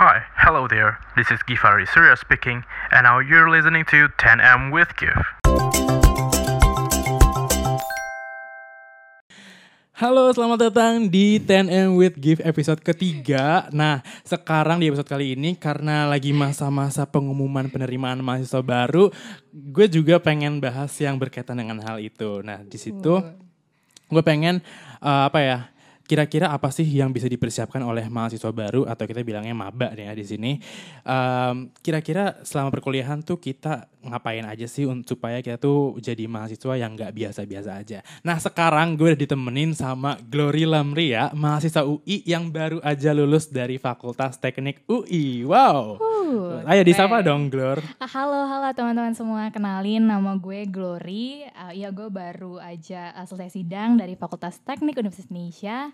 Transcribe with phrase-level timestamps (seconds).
[0.00, 0.96] Hi, hello there.
[1.12, 5.12] This is Gifari Surya speaking, and now you're listening to 10M with Gif.
[10.00, 13.68] Halo, selamat datang di 10M with Give episode ketiga.
[13.76, 19.12] Nah, sekarang di episode kali ini karena lagi masa-masa pengumuman penerimaan mahasiswa baru,
[19.52, 22.40] gue juga pengen bahas yang berkaitan dengan hal itu.
[22.40, 23.20] Nah, di situ
[24.08, 24.64] gue pengen
[25.04, 25.58] uh, apa ya?
[26.10, 30.12] Kira-kira apa sih yang bisa dipersiapkan oleh mahasiswa baru atau kita bilangnya maba nih ya
[30.18, 30.52] di sini?
[31.06, 36.98] Um, kira-kira selama perkuliahan tuh kita ngapain aja sih supaya kita tuh jadi mahasiswa yang
[36.98, 38.02] nggak biasa-biasa aja.
[38.26, 43.78] Nah sekarang gue udah ditemenin sama Glory Lamria, mahasiswa UI yang baru aja lulus dari
[43.78, 45.46] Fakultas Teknik UI.
[45.46, 46.00] Wow.
[46.00, 47.78] Uh, Ayo disapa dong Glor.
[48.02, 49.46] Halo, halo teman-teman semua.
[49.54, 51.46] Kenalin nama gue Glory.
[51.54, 55.92] Uh, ya gue baru aja uh, selesai sidang dari Fakultas Teknik Universitas Indonesia.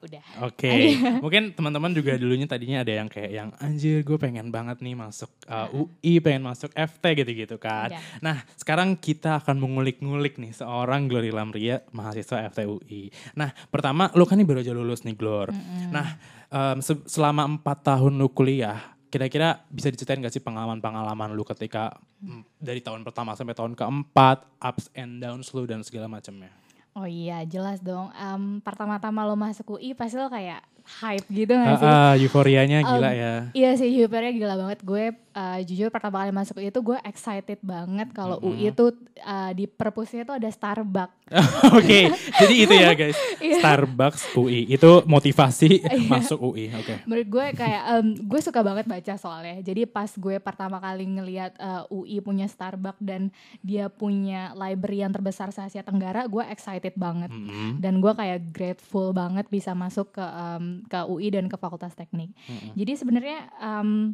[0.00, 0.24] Udah.
[0.48, 4.96] Oke, mungkin teman-teman juga dulunya tadinya ada yang kayak yang anjir gue pengen banget nih
[4.96, 7.92] masuk uh, UI, pengen masuk FT gitu-gitu kan.
[7.92, 8.00] Iya.
[8.24, 13.12] Nah, sekarang kita akan mengulik-ngulik nih seorang Glory Lamria, mahasiswa FT UI.
[13.36, 15.52] Nah, pertama lu kan nih baru aja lulus nih Glor.
[15.92, 16.16] Nah,
[16.48, 21.92] em, se- selama empat tahun lu kuliah, kira-kira bisa diceritain gak sih pengalaman-pengalaman lu ketika
[22.22, 26.48] mm, dari tahun pertama sampai tahun keempat, ups and downs lu dan segala macamnya?
[26.92, 28.10] Oh iya, jelas dong.
[28.12, 30.58] Em, pertama-tama lo masuk UI pasti lo kayak
[31.00, 31.86] hype gitu gak sih?
[31.86, 33.34] Ah, ah, euforianya gila Um, ya.
[33.54, 34.82] Iya sih, hype-nya gila banget.
[34.82, 38.92] Gue uh, jujur pertama kali masuk UI itu gue excited banget kalau UI itu
[39.24, 41.16] uh, di perpusnya itu ada Starbucks.
[41.78, 43.16] Oke, jadi itu ya guys.
[43.40, 43.56] Iya.
[43.56, 45.80] Starbucks UI itu motivasi
[46.12, 46.68] masuk UI.
[46.76, 47.00] Oke.
[47.08, 49.64] Menurut gue kayak em, gue suka banget baca soalnya.
[49.64, 53.32] Jadi pas gue pertama kali ngelihat eh, UI punya Starbucks dan
[53.64, 57.32] dia punya library yang terbesar se Asia Tenggara, gue excited banget.
[57.32, 57.80] Mm-mm.
[57.80, 62.36] Dan gue kayak grateful banget bisa masuk ke em, ke UI dan ke Fakultas Teknik.
[62.76, 64.12] Jadi sebenarnya em,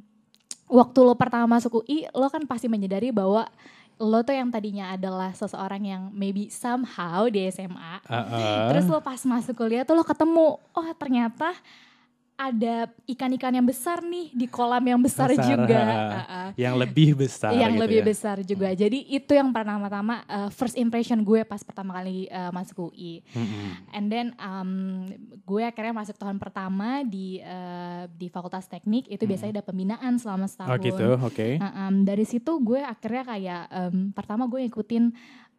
[0.66, 3.46] waktu lo pertama masuk UI, lo kan pasti menyadari bahwa
[3.96, 8.68] lo tuh yang tadinya adalah seseorang yang maybe somehow di SMA Ah, ah.
[8.68, 11.56] Terus lo pas masuk kuliah tuh lo ketemu, oh ternyata
[12.36, 15.80] ada ikan-ikan yang besar nih di kolam yang besar, Besar, juga.
[15.88, 16.12] ah.
[16.20, 16.48] Uh-uh.
[16.60, 17.56] yang lebih besar.
[17.56, 18.06] yang gitu lebih ya.
[18.06, 18.68] besar juga.
[18.76, 23.24] Jadi itu yang pertama-tama uh, first impression gue pas pertama kali uh, masuk UI.
[23.32, 23.68] Mm-mm.
[23.96, 24.70] And then um,
[25.48, 30.44] gue akhirnya masuk tahun pertama di uh, di Fakultas Teknik itu biasanya ada pembinaan selama
[30.44, 30.68] setahun.
[30.68, 30.76] Hmm.
[30.76, 31.48] Oh gitu, oke.
[31.56, 35.04] Nah, em, dari situ gue akhirnya kayak em, pertama gue ngikutin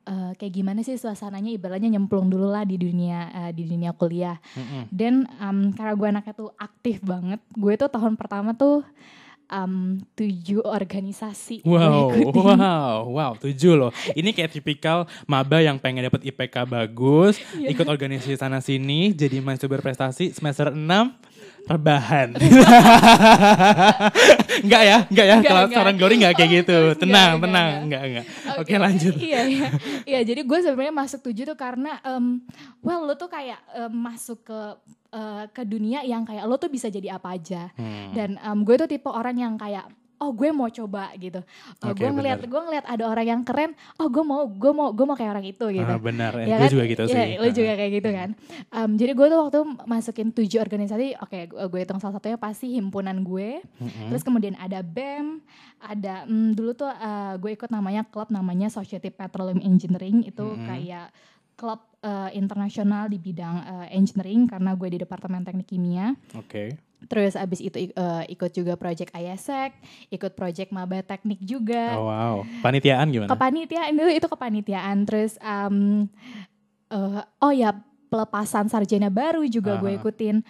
[0.08, 4.40] eh, kayak gimana sih suasananya ibaratnya nyemplung dulu lah di dunia eh, di dunia kuliah.
[4.88, 8.88] Dan em, karena gue anaknya tuh aktif banget, gue tuh tahun pertama tuh
[9.48, 9.74] em,
[10.14, 13.92] tujuh organisasi Wow, wow, wow, tujuh loh.
[14.12, 17.72] Ini kayak tipikal maba yang pengen dapat IPK bagus, Iya.
[17.72, 20.84] ikut organisasi sana sini, jadi mahasiswa berprestasi semester 6
[21.66, 22.32] rebahan.
[24.64, 25.36] enggak ya, enggak ya.
[25.36, 25.76] Enggak, Kalau enggak.
[25.76, 26.78] seorang Glory enggak kayak Oh, gitu.
[26.78, 27.82] enggak, Tenang, enggak, tenang, enggak.
[27.84, 28.26] enggak, enggak.
[28.48, 29.14] Oke, Oke, lanjut.
[29.28, 29.68] Iya, iya.
[30.06, 32.26] Iya, jadi gue sebenarnya masuk tujuh tuh karena em,
[32.80, 34.60] well lo tuh kayak em, masuk ke
[35.10, 37.70] eh, ke dunia yang kayak lo tuh bisa jadi apa aja.
[37.76, 38.12] Hmm.
[38.12, 39.88] Dan em, gue tuh tipe orang yang kayak
[40.18, 41.38] oh gue mau coba gitu.
[41.38, 44.90] Eh, Oke, gue ngeliat gue ngeliat ada orang yang keren, oh gue mau gue mau
[44.90, 45.94] gue mau kayak orang itu gitu.
[45.94, 46.72] Ah, benar, Ya gue kan?
[46.74, 47.30] juga gitu Iya, sih.
[47.38, 48.30] Lo juga kayak gitu kan.
[48.74, 52.74] Em, jadi gue tuh waktu masukin tujuh organisasi, oke gue, gue hitung salah satunya pasti
[52.74, 53.62] himpunan gue.
[53.78, 54.10] Mm-mm.
[54.10, 55.38] Terus kemudian ada BEM,
[55.78, 60.66] ada mm, dulu tuh eh, gue ikut namanya klub namanya Society Petroleum Engineering itu Mm-mm.
[60.66, 61.14] kayak
[61.54, 66.16] klub eh, internasional di bidang eh, engineering karena gue di departemen teknik kimia.
[66.40, 66.80] Oke.
[67.06, 69.76] Terus abis itu eh, ikut juga project ISEC,
[70.10, 72.00] ikut project maba teknik juga.
[72.00, 72.36] Oh wow.
[72.64, 73.30] Panitiaan gimana?
[73.30, 75.06] Kepanitiaan itu itu kepanitiaan.
[75.06, 76.08] Terus em,
[76.90, 77.76] eh, oh ya
[78.08, 80.00] pelepasan sarjana baru juga gue Aha.
[80.00, 80.42] ikutin.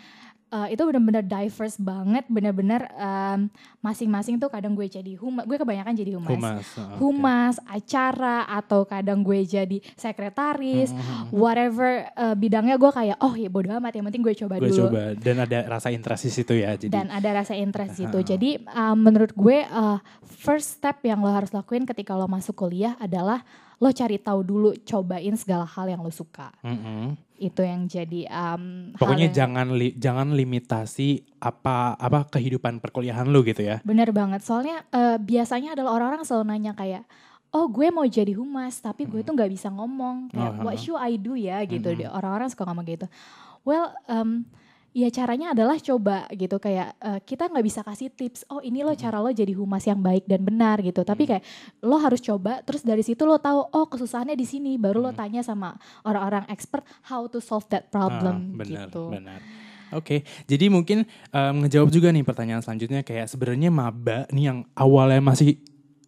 [0.47, 3.51] Eh, itu benar-benar diverse banget, benar-benar em,
[3.83, 6.39] masing-masing tuh kadang gue jadi humas, gue kebanyakan jadi humas.
[6.39, 6.65] Humas.
[6.71, 6.99] ah, oke.
[7.03, 11.35] Humas, acara atau kadang gue jadi sekretaris, Mm-mm.
[11.35, 14.87] whatever eh, bidangnya gue kayak oh ya bodo amat yang penting gue coba Gue dulu
[14.87, 16.71] coba dan ada rasa interest di situ ya.
[16.73, 18.07] Jadi dan ada rasa interest Ah.
[18.07, 18.19] itu.
[18.23, 22.95] Jadi uh, menurut gue uh, first step yang lo harus lakuin ketika lo masuk kuliah
[22.97, 23.43] adalah
[23.77, 26.55] lo cari tahu dulu, cobain segala hal yang lo suka.
[26.63, 27.26] Mm-mm.
[27.39, 33.25] Itu yang jadi um, hal Pokoknya yang- jangan li- jangan limitasi apa apa kehidupan perkuliahan
[33.25, 33.77] lu gitu ya.
[33.81, 34.41] bener banget.
[34.41, 37.05] Soalnya uh, biasanya adalah orang-orang selalu nanya kayak
[37.47, 40.81] Oh gue mau jadi humas tapi gue tuh nggak bisa ngomong kayak Oh, what ha.
[40.83, 41.95] should I do ya gitu.
[41.95, 43.07] Dia- orang-orang suka ngomong gitu.
[43.63, 44.43] Well um,
[44.95, 48.91] ya caranya adalah coba gitu kayak eh, kita nggak bisa kasih tips oh ini lo
[48.95, 51.03] cara lo jadi humas yang baik dan benar gitu.
[51.03, 51.43] Tapi kayak
[51.83, 54.75] lo harus coba terus dari situ lo tahu oh kesusahannya di sini.
[54.75, 59.03] Baru lo tanya sama orang-orang expert how to solve that problem Ah, benar, gitu.
[59.11, 59.39] benar.
[59.95, 65.23] Oke, jadi mungkin um, ngejawab juga nih pertanyaan selanjutnya kayak sebenarnya maba nih yang awalnya
[65.23, 65.63] masih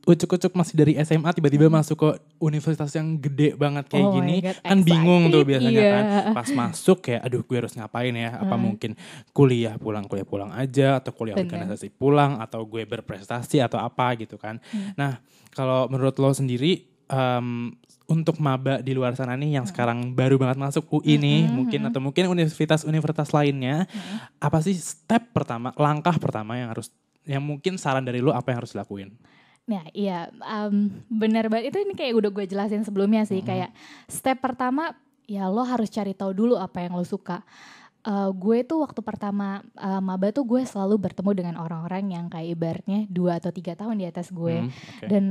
[0.09, 2.09] ucuk-ucuk masih dari SMA tiba-tiba masuk ke
[2.41, 4.09] universitas yang gede banget kayak Hmm.
[4.09, 5.91] Oh gini God, kan bingung tuh biasanya iya.
[5.93, 8.97] kan pas masuk kayak aduh gue harus ngapain ya apa mungkin
[9.29, 11.45] kuliah pulang kuliah pulang aja atau kuliah Bener.
[11.45, 14.97] organisasi pulang atau gue berprestasi atau apa gitu kan Hmm.
[14.97, 15.21] nah
[15.53, 17.69] kalau menurut lo sendiri em,
[18.05, 19.71] untuk maba di luar sana nih yang Hmm.
[19.71, 24.17] sekarang baru banget masuk UI nih mungkin atau mungkin universitas-universitas lainnya Hmm.
[24.37, 26.89] apa sih step pertama langkah pertama yang harus
[27.23, 29.13] yang mungkin saran dari lo apa yang harus dilakuin
[29.69, 33.69] Nah iya um, benar banget itu ini kayak udah gue jelasin sebelumnya sih kayak
[34.09, 34.97] step pertama
[35.29, 37.45] ya lo harus cari tahu dulu apa yang lo suka.
[37.99, 42.49] Eh, gue tuh waktu pertama eh, maba tuh gue selalu bertemu dengan orang-orang yang kayak
[42.55, 45.05] ibaratnya dua atau tiga tahun di atas gue Hmm, oke.
[45.05, 45.23] dan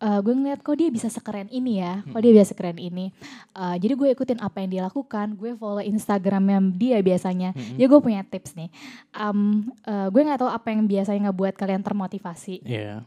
[0.00, 3.14] eh, gue ngeliat kok dia bisa sekeren ini ya, kok dia bisa sekeren ini.
[3.54, 7.54] Eh, jadi gue ikutin apa yang dia lakukan, gue follow Instagramnya dia biasanya.
[7.78, 8.68] Ya gue punya tips nih.
[9.14, 9.38] Em,
[9.86, 12.60] eh, gue nggak tahu apa yang biasanya ngebuat kalian termotivasi.
[12.66, 13.06] Iya.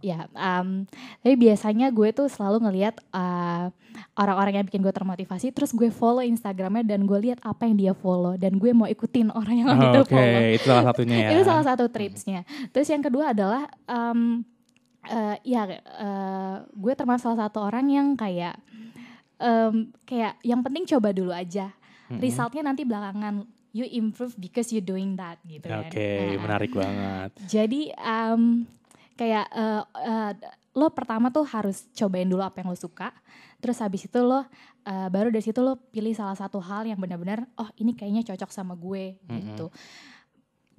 [0.00, 0.88] Ya, em,
[1.20, 3.66] tapi biasanya gue tuh selalu ngelihat eh,
[4.16, 7.92] orang-orang yang bikin gue termotivasi, terus gue follow Instagramnya dan gue lihat apa yang dia
[7.92, 10.40] follow dan gue mau ikutin orang yang Oh, itu Oke, follow.
[10.56, 11.28] itu salah satunya ya.
[11.36, 12.40] Itu salah satu tripsnya.
[12.72, 14.40] Terus yang kedua adalah, em,
[15.04, 18.56] eh, ya eh, gue termasuk salah satu orang yang kayak,
[19.36, 21.76] em, kayak yang penting coba dulu aja.
[22.10, 26.26] Resultnya nanti belakangan you improve because you doing that gitu Oke, kan.
[26.26, 27.30] Nah, menarik banget.
[27.46, 28.66] jadi em,
[29.20, 30.32] kayak eh, eh,
[30.72, 33.12] lo pertama tuh harus cobain dulu apa yang lo suka.
[33.60, 34.48] Terus habis itu lo
[34.82, 38.48] eh, baru dari situ lo pilih salah satu hal yang benar-benar oh ini kayaknya cocok
[38.48, 39.68] sama gue gitu.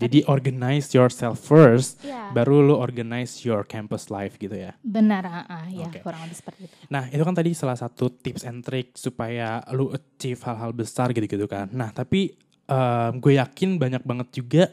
[0.02, 2.34] Jadi organize yourself first, Iya.
[2.34, 4.74] baru lu organize your campus life gitu ya.
[4.82, 6.02] Benar, ah, ah, ya Oke.
[6.02, 6.74] kurang lebih seperti itu.
[6.90, 11.46] Nah, itu kan tadi salah satu tips and trick supaya lu achieve hal-hal besar gitu-gitu
[11.46, 11.70] kan.
[11.70, 12.34] Nah, tapi
[12.66, 14.64] em, gue yakin banyak banget juga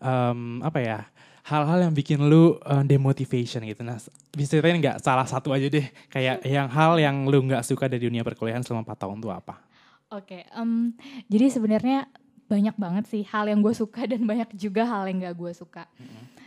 [0.00, 0.98] em, apa ya
[1.48, 3.80] hal-hal yang bikin lu eh, demotivation gitu.
[3.80, 3.96] Nah,
[4.30, 8.04] bisa ceritain nggak salah satu aja deh kayak yang hal yang lu nggak suka dari
[8.04, 9.54] dunia perkuliahan selama 4 tahun tuh apa?
[10.08, 10.96] Oke, em,
[11.28, 12.08] jadi sebenarnya
[12.48, 15.84] banyak banget sih hal yang gue suka dan banyak juga hal yang gak gue suka.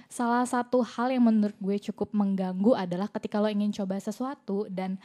[0.09, 4.97] Salah satu hal yang menurut gue cukup mengganggu adalah ketika lo ingin coba sesuatu dan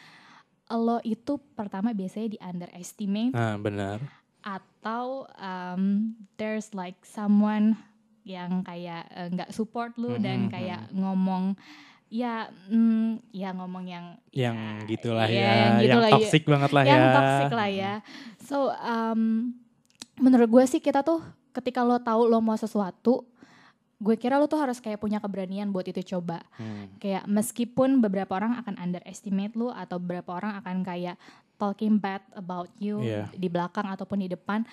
[0.66, 4.00] lo itu pertama biasanya di underestimate Nah, benar.
[4.40, 7.76] atau um, there's like someone
[8.26, 11.54] yang kayak eh, nggak support lu dan Mhm, kayak ngomong
[12.06, 16.14] ya mm, ya ngomong yang Yang ya, gitulah ya, ya, yang yang, gitulah ya.
[16.18, 17.14] toxic banget lah yang ya.
[17.14, 17.92] toxic lah ya.
[18.42, 19.54] So um,
[20.16, 23.26] menurut gue sih kita tuh ketika lo tahu lo mau sesuatu,
[23.96, 26.42] gue kira lo tuh harus kayak punya keberanian buat itu coba.
[26.54, 26.90] Hmm.
[26.98, 31.16] Kayak meskipun beberapa orang akan underestimate lo atau beberapa orang akan kayak
[31.56, 33.30] talking bad about you Iya.
[33.32, 34.66] di belakang ataupun di depan,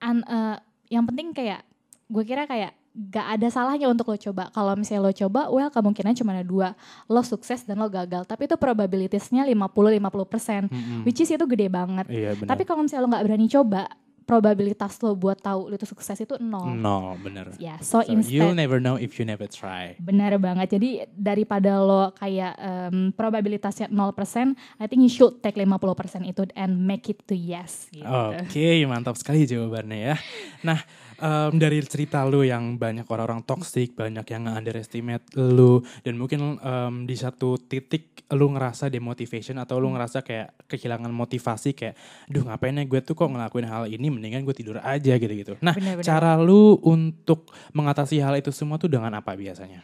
[0.00, 0.56] an, eh,
[0.88, 1.62] yang penting kayak
[2.08, 4.50] gue kira kayak gak ada salahnya untuk lo coba.
[4.50, 6.74] Kalau misalnya lo coba, well kemungkinan cuma ada dua.
[7.06, 8.26] Lo sukses dan lo gagal.
[8.26, 10.66] Tapi itu probabilitasnya 50-50%.
[10.66, 11.00] Mm-mm.
[11.06, 12.10] Which is itu gede banget.
[12.10, 12.34] Iya.
[12.42, 13.86] Tapi kalau misalnya lo nggak berani coba,
[14.28, 16.76] probabilitas lo buat tahu lo itu sukses itu nol.
[16.76, 17.56] no, benar.
[17.56, 19.96] Ya, so, So, you'll instead never know if you never try.
[19.96, 20.76] benar banget.
[20.76, 26.76] Jadi daripada lo kayak em, probabilitasnya 0%, I think you should take 50% itu and
[26.76, 28.04] make it to yes gitu.
[28.04, 30.16] Oke, mantap sekali jawabannya ya.
[30.60, 30.76] Nah,
[31.18, 36.94] em, dari cerita lu yang banyak orang-orang toxic, banyak yang underestimate lu, dan mungkin em,
[37.04, 41.96] di satu titik lu ngerasa demotivation atau lu ngerasa kayak kehilangan motivasi kayak,
[42.28, 45.56] duh ngapain ya gue tuh kok ngelakuin hal ini, mendingan gue tidur aja gitu-gitu.
[45.64, 46.04] Nah, Benar-benar.
[46.04, 49.80] cara lu untuk mengatasi hal itu semua tuh dengan apa biasanya?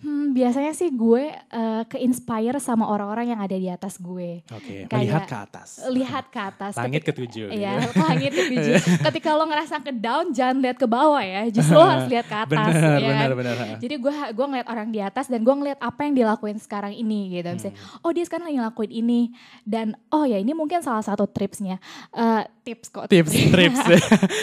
[0.00, 4.40] Hmm, biasanya sih gue eh, ke-inspire sama orang-orang yang ada di atas gue.
[4.48, 5.68] Oke, Kayak melihat ke atas.
[5.84, 6.72] Lihat ke atas.
[6.74, 7.46] Langit Ketika- ketujuh.
[7.46, 7.88] gitu Iya, ya.
[8.06, 8.74] langit ketujuh.
[9.06, 11.44] Ketika lo ngerasa ke down, jangan lihat ke bawah ya.
[11.48, 12.72] Justru lo harus lihat ke atas.
[12.72, 13.28] Benar, ya kan?
[13.28, 13.56] benar, benar.
[13.76, 17.20] Jadi gue gue ngeliat orang di atas dan gue ngeliat apa yang dilakuin sekarang ini
[17.32, 17.48] gitu.
[17.50, 18.00] Misalnya, Hmm.
[18.00, 19.20] oh dia sekarang lagi ngelakuin ini
[19.62, 21.76] dan oh ya ini mungkin salah satu tipsnya.
[22.10, 23.04] Eh, tips kok.
[23.06, 23.80] tips trips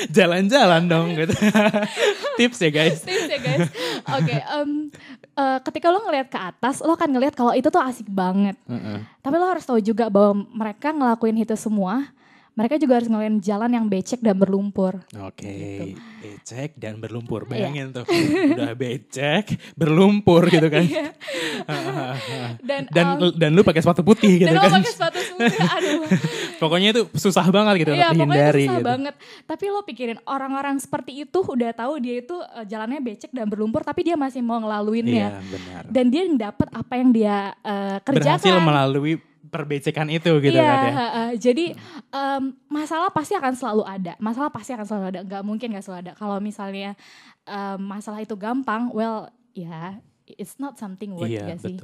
[0.07, 1.33] jalan-jalan dong gitu
[2.35, 3.67] tips ya guys tips ya guys.
[4.09, 4.86] Oke, em,
[5.37, 8.57] eh, ketika lo ngeliat ke atas, lo akan ngeliat kalau itu tuh asik banget.
[9.21, 12.09] Tapi lo harus tahu juga bahwa mereka ngelakuin itu semua,
[12.57, 14.97] mereka juga harus ngelakuin jalan yang becek dan berlumpur.
[15.15, 15.93] oke Gitu.
[16.19, 17.49] becek dan berlumpur Iya.
[17.69, 18.03] bayangin tuh
[18.51, 20.83] udah becek berlumpur gitu kan
[22.59, 25.47] Dan dan em, dan lu pakai sepatu putih gitu dan kan pakai sepatu semua,
[25.77, 26.01] aduh.
[26.57, 29.13] pokoknya itu susah banget gitu Iya, untuk susah gitu banget.
[29.45, 33.81] Tapi lo pikirin orang-orang seperti itu udah tahu dia itu eh, jalannya becek dan berlumpur,
[33.81, 35.27] tapi dia masih mau iya ngelaluinnya.
[35.43, 37.35] benar Dan dia dapat apa yang dia
[38.01, 38.63] berhasil kerjakan.
[38.63, 39.13] melalui
[39.47, 40.93] perbecekan itu gitu Iya, kan ya.
[40.93, 41.29] heeh.
[41.37, 41.65] jadi
[42.09, 44.13] em, masalah pasti akan selalu ada.
[44.17, 45.19] Masalah pasti akan selalu ada.
[45.23, 46.13] Nggak mungkin nggak selalu ada.
[46.13, 46.93] Kalau misalnya
[47.43, 51.75] em, masalah itu gampang, well, ya it's not something worth Iya, nggak sih.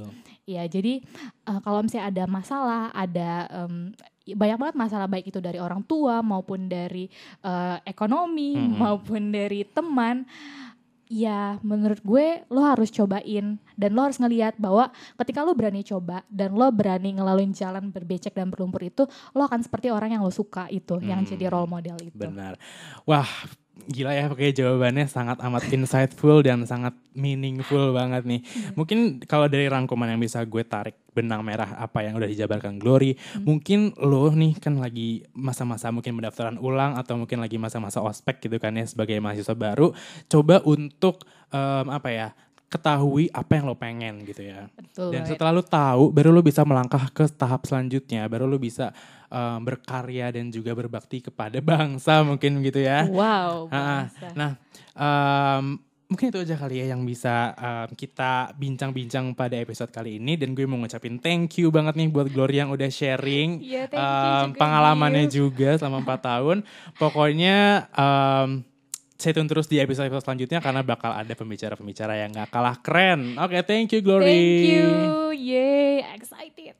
[0.44, 3.32] Iya, jadi eh, kalau misalnya ada masalah, ada
[3.64, 7.08] em, banyak banget masalah baik itu dari orang tua maupun dari
[7.42, 8.76] eh, ekonomi Mm-mm.
[8.78, 10.28] maupun dari teman.
[11.12, 16.24] Ya, menurut gue lo harus cobain dan lo harus ngelihat bahwa ketika lo berani coba
[16.32, 19.04] dan lo berani ngelaluin jalan berbecek dan berlumpur itu,
[19.36, 22.18] lo akan seperti orang yang lo suka itu, yang Hmm, jadi role model itu.
[22.18, 22.56] Benar.
[23.04, 23.28] Wah,
[23.88, 28.42] gila ya pakai jawabannya sangat amat insightful dan sangat meaningful banget nih.
[28.42, 28.80] Hmm.
[28.80, 33.14] Mungkin kalau dari rangkuman yang bisa gue tarik benang merah apa yang udah dijabarkan Glory,
[33.14, 33.46] Hmm.
[33.46, 38.58] mungkin lo nih kan lagi masa-masa mungkin pendaftaran ulang atau mungkin lagi masa-masa ospek gitu
[38.58, 39.94] kan ya sebagai mahasiswa baru,
[40.28, 41.22] coba untuk
[41.54, 42.30] em, apa ya?
[42.74, 44.66] Ketahui apa yang lo pengen gitu ya.
[44.74, 45.14] Betul.
[45.14, 45.38] Dan banget.
[45.38, 48.26] setelah lo tahu, baru lo bisa melangkah ke tahap selanjutnya.
[48.26, 48.90] Baru lo bisa
[49.30, 53.06] um, berkarya dan juga berbakti kepada bangsa mungkin gitu ya.
[53.06, 53.70] Wow.
[53.70, 54.34] Bangsa.
[54.34, 54.52] Nah,
[54.98, 55.78] um,
[56.10, 60.34] mungkin itu aja kali ya yang bisa um, kita bincang-bincang pada episode kali ini.
[60.34, 64.02] Dan gue mau ngucapin thank you banget nih buat Glory yang udah sharing Iya, thank
[64.02, 65.34] you um, juga, pengalamannya Gif.
[65.38, 66.58] juga selama 4 tahun.
[66.98, 68.66] Pokoknya um,
[69.24, 73.40] stay tune terus di episode-episode selanjutnya karena bakal ada pembicara-pembicara yang gak kalah keren.
[73.40, 74.28] Oke, thank you Glory.
[74.28, 74.88] Thank you.
[75.32, 76.76] Yay, excited.